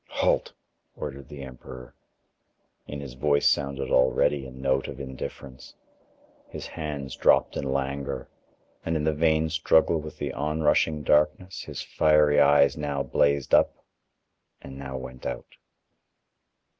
"Halt!" 0.09 0.53
ordered 0.95 1.29
the 1.29 1.43
emperor. 1.43 1.93
In 2.87 2.99
his 3.01 3.13
voice 3.13 3.47
sounded 3.47 3.91
already 3.91 4.47
a 4.47 4.51
note 4.51 4.87
of 4.87 4.99
indifference, 4.99 5.75
his 6.49 6.65
hands 6.65 7.15
dropped 7.15 7.55
in 7.55 7.65
languor, 7.71 8.27
and 8.83 8.95
in 8.95 9.03
the 9.03 9.13
vain 9.13 9.51
struggle 9.51 10.01
with 10.01 10.17
the 10.17 10.33
onrushing 10.33 11.03
darkness 11.03 11.61
his 11.65 11.83
fiery 11.83 12.39
eyes 12.41 12.75
now 12.75 13.03
blazed 13.03 13.53
up, 13.53 13.85
and 14.59 14.75
now 14.75 14.97
went 14.97 15.27
out. 15.27 15.53